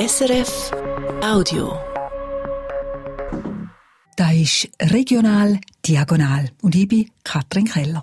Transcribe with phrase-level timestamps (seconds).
[0.00, 0.70] SRF
[1.22, 1.78] Audio.
[4.16, 8.00] Da ist regional diagonal und ich bin Katrin Keller.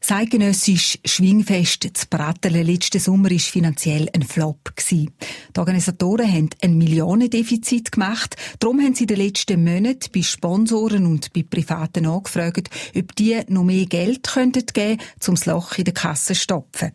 [0.00, 0.64] Das
[1.04, 4.72] Schwingfest zu Brattelen letzten Sommer war finanziell ein Flop.
[4.90, 5.10] Die
[5.58, 8.36] Organisatoren haben ein Millionendefizit gemacht.
[8.58, 13.38] Darum haben sie in den letzten Monaten bei Sponsoren und bei Privaten angefragt, ob die
[13.48, 16.92] noch mehr Geld geben könnten, um das Loch in der Kasse zu stopfen.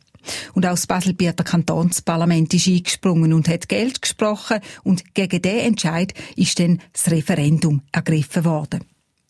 [0.54, 6.14] Und auch das Baselbieter Kantonsparlament ist eingesprungen und hat Geld gesprochen und gegen diesen Entscheid
[6.36, 8.82] ist dann das Referendum ergriffen worden.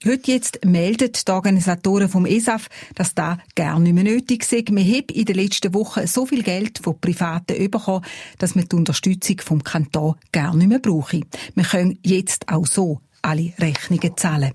[0.06, 4.62] Heute jetzt melden die Organisatoren vom ESAF, dass da gar nicht mehr nötig sei.
[4.70, 8.04] Wir haben in den letzten Wochen so viel Geld von Privaten bekommen,
[8.38, 11.24] dass wir die Unterstützung vom Kanton gar nicht mehr brauchen.
[11.56, 14.52] Wir können jetzt auch so alle Rechnungen zahlen.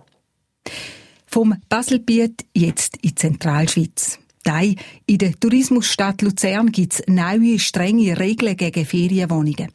[1.24, 4.18] Vom Baselbiet jetzt in Zentralschweiz.
[4.48, 9.70] Nein, in der Tourismusstadt Luzern gibt es neue, strenge Regeln gegen Ferienwohnungen.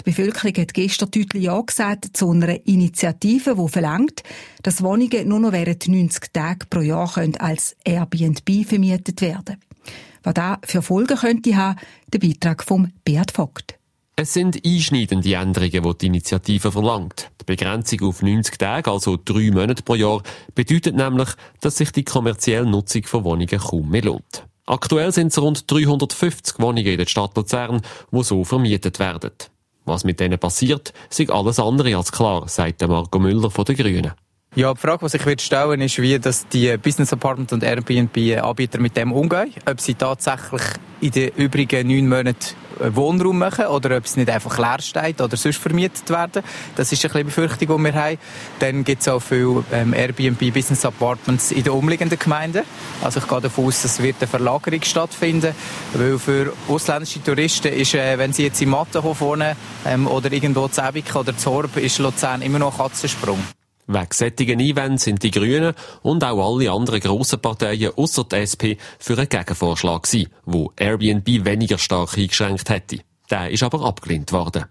[0.00, 4.24] Die Bevölkerung hat gestern deutlich Ja gesagt zu einer Initiative, die verlangt,
[4.64, 9.58] dass Wohnungen nur noch während 90 Tagen pro Jahr als Airbnb vermietet werden
[10.24, 11.78] Was da für Folgen könnte haben,
[12.12, 13.79] der Beitrag vom Beat Vogt.
[14.22, 17.30] Es sind einschneidende Änderungen, die die Initiative verlangt.
[17.40, 20.22] Die Begrenzung auf 90 Tage, also drei Monate pro Jahr,
[20.54, 21.30] bedeutet nämlich,
[21.62, 24.44] dass sich die kommerzielle Nutzung von Wohnungen kaum mehr lohnt.
[24.66, 27.80] Aktuell sind es rund 350 Wohnungen in der Stadt Luzern,
[28.12, 29.30] die so vermietet werden.
[29.86, 34.12] Was mit denen passiert, ist alles andere als klar, sagt Marco Müller von den Grünen.
[34.56, 38.80] Ja, die Frage, die sich wird stellen, ist, wie dass die Business Apartment und Airbnb-Anbieter
[38.80, 39.54] mit dem umgehen.
[39.64, 40.62] Ob sie tatsächlich
[41.00, 45.36] in den übrigen neun Monaten Wohnraum machen oder ob es nicht einfach leer steht oder
[45.36, 46.42] sonst vermietet werden.
[46.74, 48.18] Das ist ein bisschen Befürchtung, die wir haben.
[48.58, 52.64] Dann gibt es auch viele ähm, Airbnb Business Apartments in den umliegenden Gemeinden.
[53.02, 55.54] Also ich gehe davon aus, dass wird eine Verlagerung stattfinden,
[55.94, 59.54] weil für ausländische Touristen ist, äh, wenn sie jetzt in Mattenhof wohnen
[59.86, 63.38] ähm, oder irgendwo zu Ebik oder zu Horb, ist Luzern immer noch ein Katzensprung.
[63.92, 68.78] Wegen sättigen Einwänden sind die Grünen und auch alle anderen grossen Parteien außer der SP
[69.00, 73.00] für einen Gegenvorschlag gewesen, wo Airbnb weniger stark eingeschränkt hätte.
[73.28, 74.66] Der ist aber abgelehnt worden.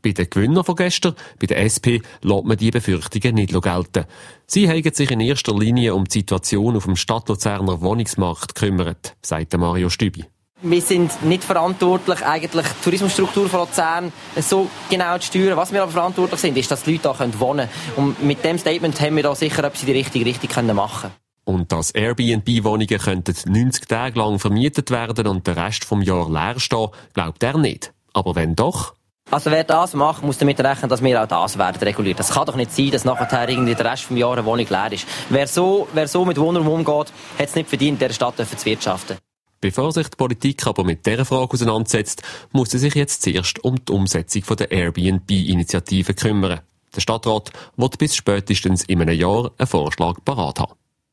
[0.00, 4.04] Bei den Gewinnern von gestern, bei der SP, lässt man die Befürchtungen nicht gelten.
[4.46, 9.56] Sie haben sich in erster Linie um die Situation auf dem Stadtluzerner Wohnungsmarkt gekümmert, sagt
[9.58, 10.24] Mario Stübi
[10.62, 15.56] wir sind nicht verantwortlich, eigentlich die Tourismusstruktur von Luzern so genau zu steuern.
[15.56, 18.08] Was wir aber verantwortlich sind, ist, dass die Leute hier wohnen können.
[18.08, 21.14] Und mit dem Statement haben wir da sicher etwas in die richtige Richtung machen können.
[21.44, 26.88] Und dass Airbnb-Wohnungen 90 Tage lang vermietet werden und der Rest vom Jahr leer stehen,
[27.14, 27.92] glaubt er nicht.
[28.12, 28.94] Aber wenn doch?
[29.30, 32.18] Also wer das macht, muss damit rechnen, dass wir auch das werden reguliert.
[32.18, 34.92] Das kann doch nicht sein, dass nachher irgendwie der Rest des Jahres eine Wohnung leer
[34.92, 35.06] ist.
[35.30, 38.66] Wer so, wer so mit Wohnraum umgeht, hat es nicht verdient, in dieser Stadt zu
[38.66, 39.16] wirtschaften.
[39.62, 43.76] Bevor sich die Politik aber mit dieser Frage auseinandersetzt, muss sie sich jetzt zuerst um
[43.76, 46.60] die Umsetzung der Airbnb-Initiative kümmern.
[46.94, 50.72] Der Stadtrat wird bis spätestens in einem Jahr einen Vorschlag parat haben.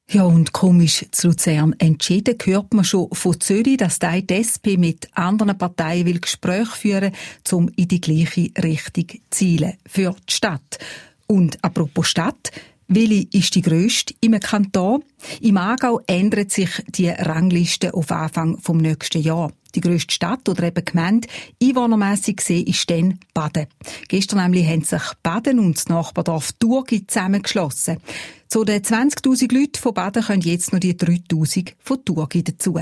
[0.09, 5.07] Ja, und komisch zu Luzern entschieden hört man schon von Zürich, dass die SP mit
[5.13, 7.11] anderen Parteien will Gespräche führen,
[7.51, 10.79] um in die gleiche Richtung zu zielen für die Stadt.
[11.27, 12.49] Und apropos Stadt,
[12.89, 15.03] welche ist die grösste im Kanton?
[15.41, 19.51] Im Aargau ändert sich die Rangliste auf Anfang vom nächsten Jahr.
[19.75, 21.27] Die grösste Stadt oder eben Gemeinde,
[21.61, 23.67] einwohnermässig gesehen, ist dann Baden.
[24.07, 27.97] Gestern nämlich haben sich Baden und das Nachbardorf Thurgi zusammengeschlossen.
[28.47, 32.79] Zu den 20.000 Leuten von Baden können jetzt noch die 3.000 von Thurgi dazu.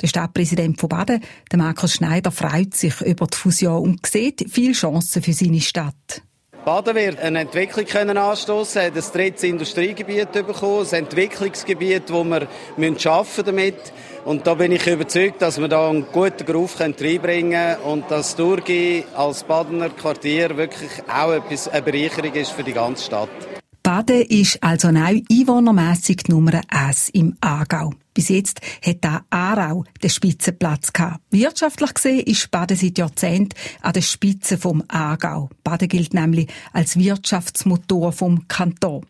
[0.00, 1.20] Der Stadtpräsident von Baden,
[1.50, 6.22] der Markus Schneider, freut sich über die Fusion und sieht viele Chancen für seine Stadt.
[6.64, 12.46] Baden wird eine Entwicklung können anstoßen, hat ein drittes Industriegebiet bekommen, ein Entwicklungsgebiet, wo wir
[12.76, 13.92] damit arbeiten damit.
[14.24, 18.36] Und da bin ich überzeugt, dass wir da einen guten Beruf reinbringen können und dass
[18.36, 23.61] Durgi als Badener Quartier wirklich auch etwas, eine Bereicherung ist für die ganze Stadt.
[23.92, 27.92] Baden ist also neu einwohnermässig Nummer 1 im Aargau.
[28.14, 31.20] Bis jetzt hat da Aarau den Spitzenplatz gehabt.
[31.30, 35.50] Wirtschaftlich gesehen ist Baden seit Jahrzehnten an der Spitze vom Aargau.
[35.62, 39.04] Baden gilt nämlich als Wirtschaftsmotor vom Kanton.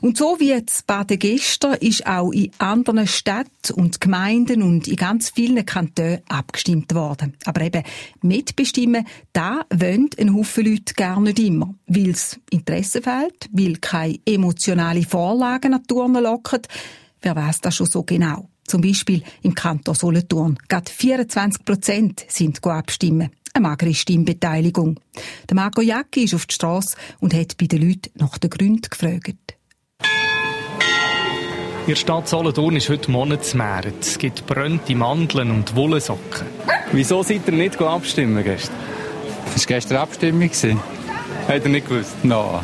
[0.00, 4.96] Und so wie jetzt Baden gestern ist auch in anderen Städten und Gemeinden und in
[4.96, 7.36] ganz vielen Kantonen abgestimmt worden.
[7.44, 7.82] Aber eben
[8.22, 11.74] mitbestimmen, da wollen ein Haufen Leute gar nicht immer.
[11.86, 16.62] Weil es Interesse fehlt, weil keine emotionale Vorlagen an Turnen locken.
[17.20, 18.48] Wer weiß das schon so genau?
[18.66, 20.58] Zum Beispiel im Kanton Solothurn.
[20.68, 23.30] Gerade 24 Prozent sind abstimmen.
[23.54, 24.98] Eine magere Stimmbeteiligung.
[25.48, 28.88] Der Marco Jacki ist auf die Straße und hat bei den Leuten nach den Gründen
[28.88, 29.56] gefragt.
[31.82, 33.92] In der Stadt Solothurn ist heute Monatsmeer.
[34.00, 36.46] Es gibt brennte Mandeln und Wollsocken.
[36.92, 38.76] Wieso seid ihr nicht abstimmen gestern?
[39.52, 40.50] Das war gestern Abstimmung.
[41.48, 42.24] Hat er nicht gewusst?
[42.24, 42.60] No.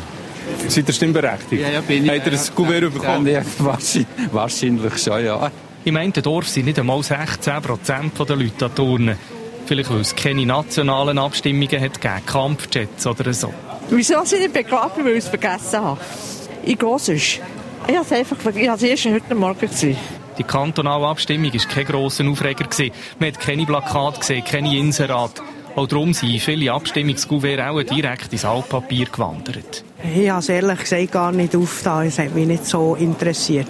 [0.67, 1.61] Seid ihr stimmberechtigt?
[1.61, 2.11] Ja, ja, bin ich.
[2.11, 3.27] Hat er ein Kuvert bekommen?
[3.27, 5.51] Ja, wahrscheinlich, wahrscheinlich schon, ja.
[5.85, 9.17] Im einen Dorf sind nicht einmal 16 Prozent der Leute an Turnen.
[9.65, 13.53] Vielleicht, weil es keine nationalen Abstimmungen hat gegeben, Kampfjets oder so.
[13.89, 15.99] Wieso sind ich begraben, weil ich es vergessen habe?
[16.63, 17.41] Ich gehe sonst.
[17.87, 19.97] Ich habe es einfach ich habe es erst heute Morgen gesehen.
[20.37, 22.65] Die kantonale Abstimmung war kein grosser Aufreger.
[23.19, 25.41] Man hat keine Plakate gesehen, keine Inserat.
[25.75, 29.83] Auch darum sind viele Abstimmungskuverts auch direkt ins Altpapier gewandert.
[30.15, 32.07] Ich habe es ehrlich gesagt gar nicht aufgetan.
[32.07, 33.67] Es hat mich nicht so interessiert.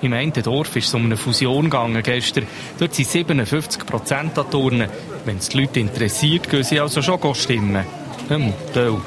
[0.00, 2.46] Im einen Dorf ist es um eine Fusion gegangen gestern.
[2.78, 4.88] Dort sind 57 Prozent an Turnen.
[5.28, 7.84] Wenn es die Leute interessiert, gehen sie also schon stimmen.
[8.28, 8.98] Hm, toll.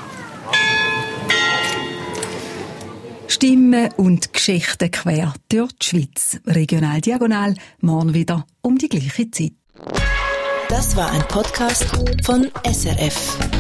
[3.28, 6.40] Stimmen und Geschichten quer durch die Schweiz.
[6.46, 9.54] Regional Diagonal, morgen wieder um die gleiche Zeit.
[10.70, 11.88] Das war ein Podcast
[12.24, 13.51] von SRF.